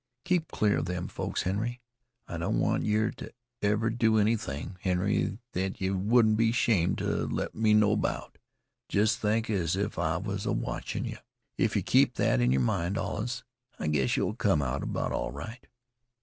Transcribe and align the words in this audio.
Keep 0.25 0.47
clear 0.51 0.79
of 0.79 0.85
them 0.85 1.07
folks, 1.07 1.43
Henry. 1.43 1.79
I 2.27 2.39
don't 2.39 2.59
want 2.59 2.83
yeh 2.85 3.11
to 3.17 3.31
ever 3.61 3.91
do 3.91 4.17
anything, 4.17 4.77
Henry, 4.81 5.37
that 5.53 5.79
yeh 5.79 5.91
would 5.91 6.35
be 6.35 6.51
'shamed 6.51 6.97
to 6.97 7.27
let 7.27 7.53
me 7.53 7.75
know 7.75 7.91
about. 7.91 8.39
Jest 8.89 9.19
think 9.19 9.47
as 9.51 9.75
if 9.75 9.99
I 9.99 10.17
was 10.17 10.47
a 10.47 10.53
watchin' 10.53 11.05
yeh. 11.05 11.19
If 11.55 11.75
yeh 11.75 11.83
keep 11.85 12.15
that 12.15 12.41
in 12.41 12.51
yer 12.51 12.59
mind 12.59 12.97
allus, 12.97 13.43
I 13.77 13.85
guess 13.85 14.17
yeh'll 14.17 14.33
come 14.33 14.63
out 14.63 14.81
about 14.81 15.11
right. 15.35 15.67